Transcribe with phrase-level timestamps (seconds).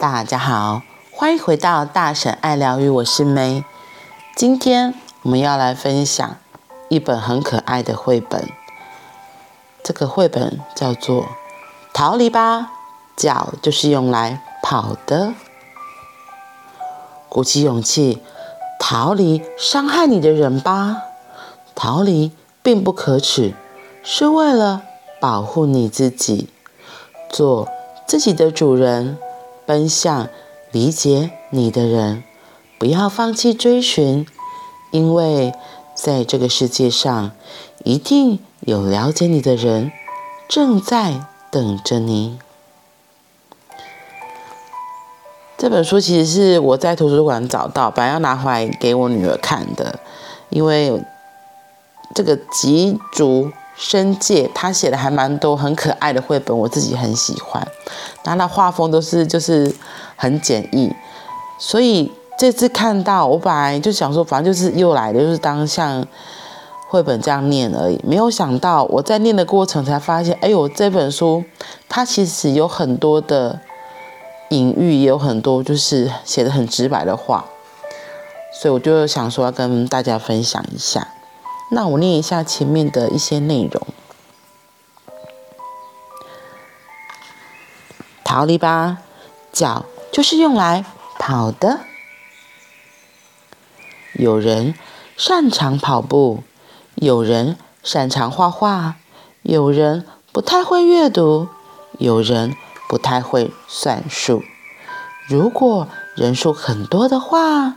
[0.00, 0.80] 大家好，
[1.12, 3.62] 欢迎回到大婶爱疗愈，我是梅。
[4.34, 6.36] 今天我们要来分享
[6.88, 8.48] 一本很可爱的绘本，
[9.84, 11.24] 这个绘本叫做
[11.92, 12.72] 《逃离吧，
[13.14, 15.26] 脚就是用来跑的》。
[17.28, 18.22] 鼓起勇气，
[18.78, 21.02] 逃离伤害你的人吧。
[21.74, 22.32] 逃离
[22.62, 23.52] 并不可耻，
[24.02, 24.80] 是为了
[25.20, 26.48] 保护你自己，
[27.28, 27.68] 做
[28.06, 29.18] 自己的主人。
[29.70, 30.28] 奔向
[30.72, 32.24] 理解你的人，
[32.76, 34.26] 不要放弃追寻，
[34.90, 35.54] 因为
[35.94, 37.30] 在这个世界上，
[37.84, 39.92] 一定有了解你的人
[40.48, 42.40] 正在等着你。
[45.56, 50.00] 这本书其实是我在图书馆找到，本来要拿回来给我女儿看的，
[50.48, 51.00] 因为
[52.12, 53.52] 这个吉竹
[53.82, 57.66] 伸介他写的还蛮多很可爱的绘本，我自己很喜欢。
[58.22, 59.74] 然后他画风都是就是
[60.16, 60.94] 很简易，
[61.58, 66.06] 所以这次看到我本来就想说，反正就是又来的，就是当像
[66.90, 67.98] 绘本这样念而已。
[68.04, 71.42] 没有想到我在念的过程才发现，哎呦，这本书
[71.88, 73.58] 它其实有很多的
[74.50, 77.46] 隐喻，也有很多就是写的很直白的话，
[78.60, 81.08] 所以我就想说要跟大家分享一下。
[81.72, 83.86] 那我念一下前面的一些内容。
[88.24, 88.98] 逃离吧，
[89.52, 90.84] 脚就是用来
[91.18, 91.80] 跑的。
[94.14, 94.74] 有人
[95.16, 96.42] 擅长跑步，
[96.96, 98.96] 有人擅长画画，
[99.42, 101.48] 有人不太会阅读，
[101.98, 102.54] 有人
[102.88, 104.42] 不太会算数。
[105.28, 107.76] 如果人数很多的话，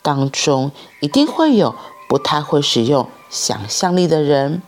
[0.00, 1.74] 当中一定会有
[2.08, 4.62] 不太会使用想象力的人。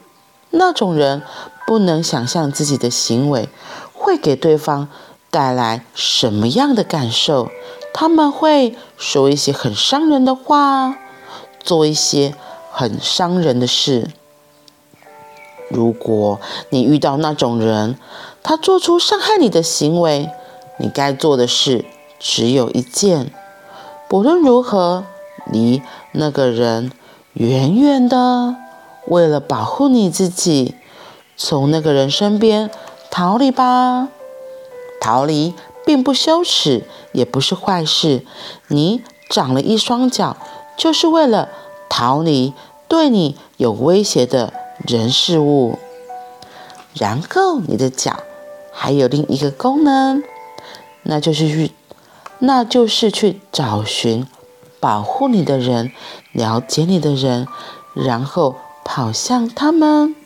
[0.51, 1.23] 那种人
[1.67, 3.49] 不能想象自己的行为
[3.93, 4.89] 会给对方
[5.31, 7.51] 带来什么样的感受？
[7.95, 10.97] 他们会说一些很伤人的话，
[11.63, 12.35] 做一些
[12.73, 14.11] 很伤人的事。
[15.69, 16.41] 如果
[16.71, 17.97] 你遇到那种人，
[18.43, 20.29] 他做出伤害你的行为，
[20.79, 21.85] 你该做的事
[22.19, 23.33] 只有一件：
[24.09, 25.05] 不论如何，
[25.47, 26.91] 离那个人
[27.35, 28.57] 远远的，
[29.07, 30.75] 为了保护你自己，
[31.37, 32.71] 从那个人身边
[33.11, 34.09] 逃离吧。
[35.01, 35.55] 逃离
[35.87, 38.27] 并不羞耻，也不是坏事。
[38.69, 40.37] 你长了一双脚，
[40.77, 41.49] 就是为了
[41.89, 42.53] 逃离
[42.87, 44.53] 对你有威胁的
[44.87, 45.79] 人事物。
[46.93, 48.19] 然后你的脚
[48.73, 50.23] 还有另一个功能，
[51.05, 51.73] 那就是去，
[52.41, 54.27] 那就是去找寻
[54.81, 55.93] 保护你的人，
[56.33, 57.47] 了解你的人，
[57.95, 60.17] 然后跑向他们。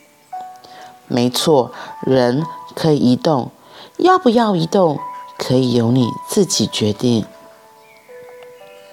[1.07, 1.71] 没错，
[2.01, 2.43] 人
[2.73, 3.51] 可以移动。
[3.97, 4.99] 要不要移动，
[5.37, 7.25] 可以由你自己决定。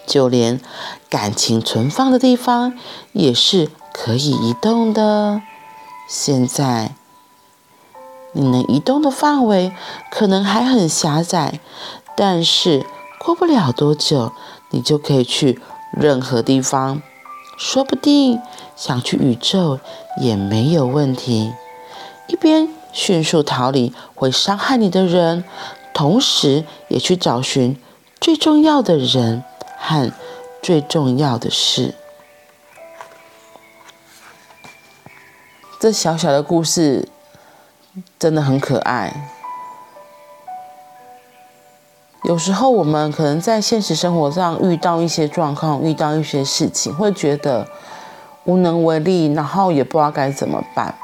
[0.05, 0.61] 就连
[1.09, 2.77] 感情存放的地方
[3.13, 5.41] 也是可以移动的。
[6.09, 6.95] 现在
[8.33, 9.73] 你能移动的范围
[10.11, 11.61] 可能还很狭窄，
[12.17, 12.85] 但是
[13.19, 14.33] 过不了多久，
[14.73, 15.61] 你就可以去
[15.93, 17.01] 任何地方。
[17.57, 18.41] 说不定
[18.75, 19.79] 想去宇宙
[20.21, 21.53] 也没有问题。
[22.27, 22.69] 一边。
[22.95, 25.45] 迅速逃离会伤害你的人，
[25.95, 27.81] 同时也去找寻
[28.21, 29.43] 最重要的人
[29.79, 30.13] 和
[30.63, 31.95] 最重要的事。
[35.81, 37.09] 这小小的故事
[38.19, 39.31] 真的很可爱。
[42.25, 47.67] 有时候我们可能在现实生活上遇到一些状况，遇到一些事情，会觉得
[48.45, 50.95] 无能为力，然后也不知道该怎么办。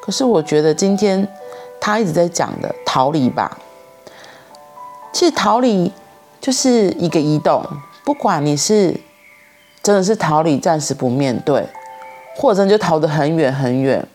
[0.00, 1.26] 可是我觉得今天
[1.80, 3.58] 他一直在讲的逃离吧，
[5.12, 5.92] 其实逃离
[6.40, 7.66] 就是一个移动，
[8.04, 8.94] 不管你是
[9.82, 11.66] 真的是逃离，暂时不面对，
[12.36, 14.06] 或者就逃得很远很远，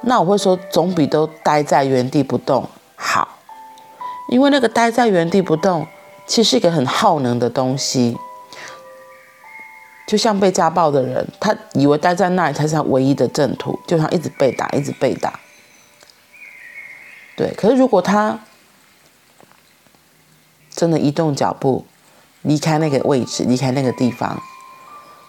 [0.00, 2.66] 那我会说总比都待在原地不动
[2.96, 3.28] 好，
[4.28, 5.86] 因为那个待在原地不动，
[6.26, 8.16] 其实是一个很耗能的东西。
[10.06, 15.40] 就像被家暴的人，他以为待在那里才是他唯一的正途，就像一直被打，一直被打。
[17.36, 18.38] 对，可是如果他
[20.70, 21.86] 真的移动脚步，
[22.42, 24.42] 离开那个位置，离开那个地方，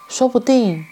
[0.08, 0.84] 说不定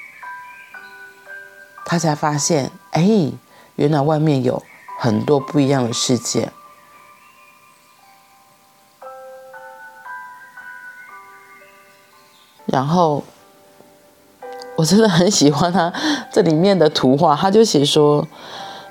[1.84, 3.30] 他才发现，哎，
[3.76, 4.62] 原来外面有
[4.98, 6.50] 很多不一样的世界。
[12.74, 13.22] 然后。
[14.76, 15.92] 我真的很喜欢他
[16.32, 18.26] 这里面的图画，他就写说，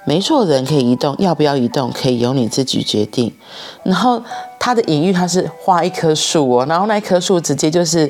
[0.06, 3.30] 没错，人可以移动，要不要移动可以由你自己决定。
[3.84, 4.24] 然后
[4.58, 8.10] 他的隐喻他是画一棵树哦，然后那棵树直接就是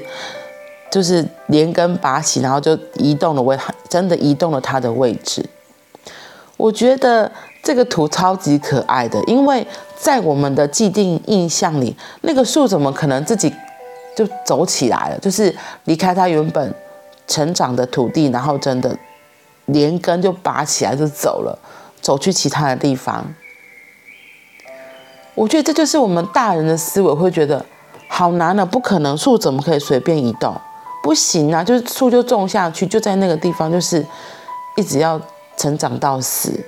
[0.92, 3.58] 就是连根拔起，然后就移动了位，
[3.90, 5.44] 真的移动了他的位置。
[6.58, 7.32] 我觉得
[7.64, 9.66] 这个图超级可爱的，因为
[9.98, 13.52] 在我们的既定印象里，那个树怎么可能自己
[14.16, 15.20] 就走起来了？
[15.20, 15.56] 就是
[15.86, 16.74] 离开他原本
[17.28, 18.98] 成长的土地，然后真的
[19.66, 21.58] 连根就拔起来就走了，
[22.02, 23.34] 走去其他的地方。
[25.36, 27.66] 我觉得这就是我们大人的思维会觉得
[28.08, 30.56] 好难了，不可能，树怎么可以随便移动？
[31.02, 34.06] 不行啊，就是树就种下去，就在那个地方，就是
[34.78, 35.20] 一直要
[35.58, 36.64] 成长到死。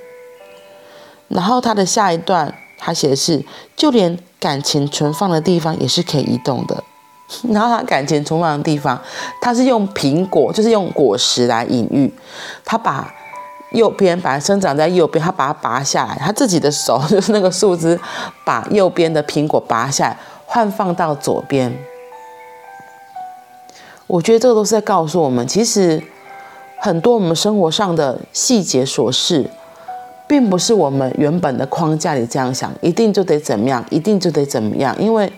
[1.28, 3.44] 然后他的下一段，他写的是，
[3.76, 6.82] 就连感情存放的地方也是可以移动的。
[7.50, 8.96] 然后他感情存放的地方，
[9.40, 12.12] 他是用苹果，就是用果实来隐喻。
[12.64, 13.12] 他把
[13.72, 17.98] 右边本来生长在右边，他把它拔下来，他自己的手 就是那个树枝，
[18.44, 21.76] 把右边的苹果拔下来，换放到左边。
[24.06, 26.00] 我觉得这个都是在告诉我们，其实
[26.78, 29.50] 很多我们生活上的细节琐事，
[30.28, 35.32] 并不是我们原本的框架里这样想，一定就得怎么样，一定就得怎么样，因为。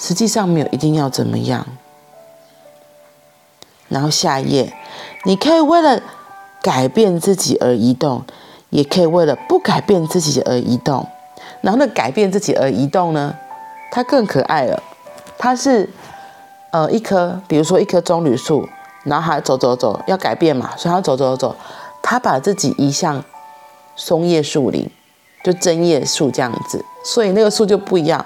[0.00, 1.66] 实际上没有一定要怎么样。
[3.88, 4.72] 然后下一页，
[5.24, 6.00] 你可以为了
[6.62, 8.24] 改变自己而移动，
[8.70, 11.06] 也可以为了不改变自己而移动。
[11.60, 13.36] 然后那改变自己而移动呢，
[13.92, 14.82] 它更可爱了。
[15.36, 15.90] 它是
[16.70, 18.66] 呃一棵，比如说一棵棕榈树，
[19.04, 21.54] 然后它走走走要改变嘛，所以它走走走，
[22.02, 23.22] 它把自己移向
[23.94, 24.90] 松叶树林。
[25.42, 28.24] 就针叶树这样子，所以那个树就不一样。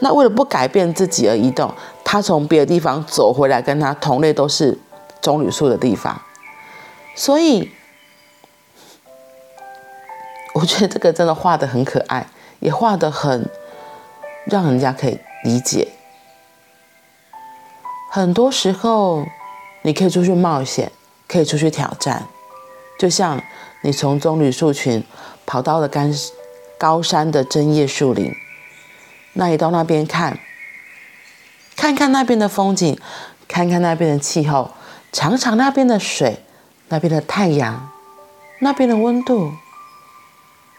[0.00, 1.72] 那为了不改变自己而移动，
[2.02, 4.78] 他从别的地方走回来，跟他同类都是
[5.20, 6.20] 棕榈树的地方。
[7.14, 7.70] 所以
[10.54, 12.26] 我觉得这个真的画得很可爱，
[12.60, 13.48] 也画得很
[14.46, 15.88] 让人家可以理解。
[18.10, 19.26] 很多时候，
[19.82, 20.90] 你可以出去冒险，
[21.28, 22.26] 可以出去挑战，
[22.98, 23.42] 就像
[23.82, 25.04] 你从棕榈树群
[25.44, 26.10] 跑到了干。
[26.78, 28.34] 高山的针叶树林，
[29.34, 30.38] 那你到那边看，
[31.76, 32.98] 看看那边的风景，
[33.48, 34.72] 看看那边的气候，
[35.12, 36.44] 尝尝那边的水，
[36.88, 37.90] 那边的太阳，
[38.60, 39.52] 那边的温度，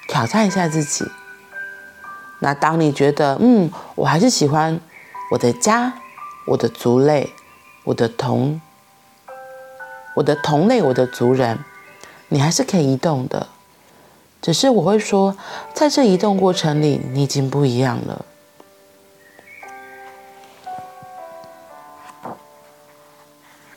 [0.08, 1.06] 挑战一下自己。
[2.40, 4.80] 那当你觉得，嗯，我还是喜欢
[5.32, 5.94] 我的家，
[6.48, 7.34] 我的族类，
[7.86, 8.62] 我的同，
[10.16, 11.58] 我的同类，我的族人，
[12.28, 13.48] 你还是可以移动的。
[14.46, 15.36] 只是我会说，
[15.74, 18.24] 在这移动过程里，你已经不一样了。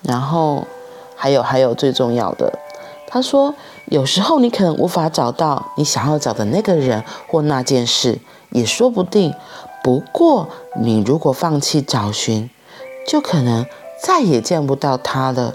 [0.03, 0.67] 然后
[1.17, 2.59] 还有还有最重要的，
[3.07, 3.55] 他说，
[3.87, 8.19] 有时候你可能无法找到你想要找的那个人或那件事，
[8.51, 9.33] 也说不定。
[9.83, 12.51] 不过，你如果放弃找寻，
[13.07, 13.65] 就可能
[14.03, 15.55] 再也见不到他了。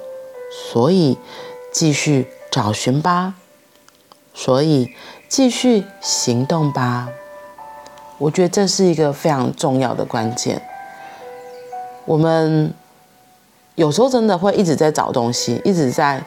[0.72, 1.20] 所以，
[1.72, 3.36] 继续找寻吧。
[4.34, 4.94] 所以，
[5.30, 7.10] 继续行动吧。
[8.18, 10.62] 我觉得这是一个非常重要的关键。
[12.06, 12.74] 我们
[13.76, 16.24] 有时候真的会一直在找东西，一直在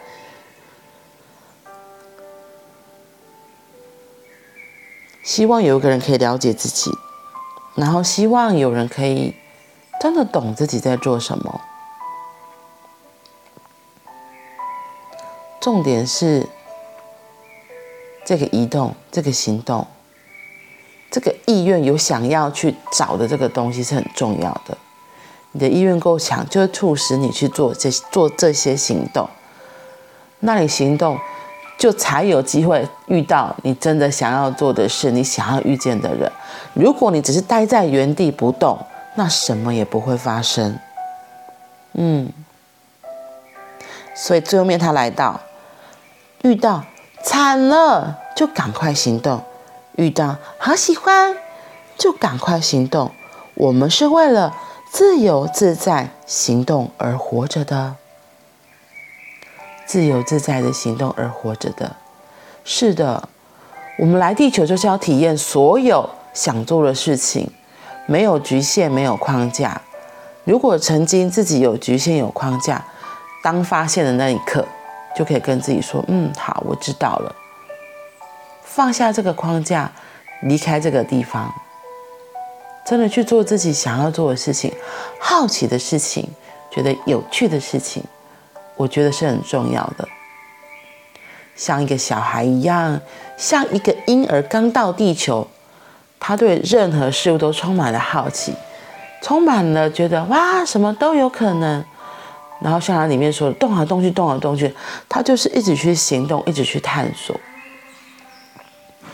[5.23, 6.91] 希望有一个人可以了解自己，
[7.75, 9.35] 然后希望有人可以
[10.01, 11.61] 真的懂自己在做什么。
[15.61, 16.49] 重点是。
[18.27, 19.87] 这个移动，这个行动，
[21.13, 24.77] 这个意愿有想要去找的这个东西是很重要的。
[25.53, 29.29] 你的意愿够强，就会促使你去做这做这些行动。
[30.41, 31.17] 那你行动，
[31.79, 36.31] 就才有机会遇到你真的想要做的事，你想要遇见的人。
[36.75, 38.77] 如果你只是待在原地不动，
[39.15, 40.77] 那什么也不会发生。
[41.93, 42.29] 嗯，
[44.17, 45.41] 所以最后面他来到，
[46.43, 46.85] 遇到。
[47.27, 49.41] 惨了，就赶快行动；
[49.97, 51.37] 遇到好喜欢，
[51.99, 53.11] 就赶快行动。
[53.55, 54.55] 我们是为了
[54.93, 57.97] 自由自在行动而活着的，
[59.85, 61.97] 自由自在的行动而活着的。
[62.63, 63.29] 是的，
[63.99, 67.51] 我们来地球就是要体验所有想做的事情，
[68.07, 69.83] 没有局限，没有框架。
[70.45, 72.85] 如果曾经自己有局限、有框架，
[73.43, 74.65] 当发现的那一刻。
[75.17, 77.35] 就可以跟自己说：“嗯，好，我知道了。
[78.63, 79.91] 放下这个框架，
[80.43, 81.51] 离开这个地方，
[82.85, 84.71] 真的去做自己想要做的事情，
[85.19, 86.29] 好奇的事情，
[86.71, 88.05] 觉得有趣的事情，
[88.77, 90.07] 我觉得是很重要的。
[91.55, 93.01] 像一个小孩一样，
[93.39, 95.49] 像一个婴儿刚到地球，
[96.21, 98.53] 他对任何事物都充满了好奇，
[99.23, 101.83] 充满了觉得哇，什么都有可能。
[102.61, 104.75] 然后像他里面说的，动来动去，动来动去，
[105.09, 107.39] 他就是一直去行动，一直去探索。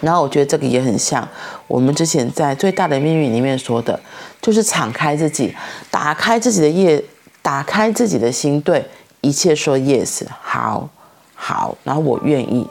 [0.00, 1.28] 然后我觉得这个也很像
[1.68, 3.98] 我们之前在最大的秘密里面说的，
[4.40, 5.54] 就是敞开自己，
[5.90, 7.02] 打开自己的业，
[7.40, 8.88] 打开自己的心，对
[9.20, 10.88] 一切说 yes，好，
[11.34, 12.66] 好，然后我愿意，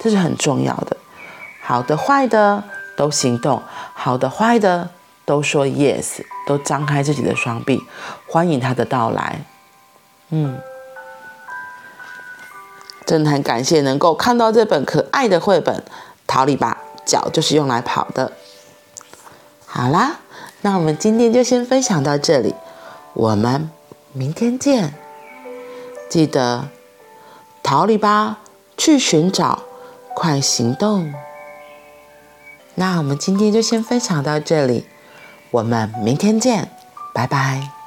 [0.00, 0.96] 这是很重要的。
[1.60, 2.62] 好的，坏的
[2.96, 3.62] 都行动，
[3.94, 4.90] 好的，坏的。
[5.30, 7.80] 都说 yes，都张开自己的双臂，
[8.26, 9.44] 欢迎他的到来。
[10.30, 10.58] 嗯，
[13.06, 15.76] 真的很感谢能够看到这本可爱的绘本
[16.26, 18.32] 《桃李吧，脚就是用来跑的》。
[19.66, 20.18] 好啦，
[20.62, 22.56] 那我们今天就先分享到这里，
[23.14, 23.70] 我们
[24.12, 24.94] 明天见。
[26.08, 26.70] 记得
[27.62, 28.40] 桃李吧，
[28.76, 29.62] 去寻找，
[30.16, 31.14] 快行动。
[32.74, 34.88] 那我们今天就先分享到这里。
[35.50, 36.68] 我们明天见，
[37.12, 37.79] 拜拜。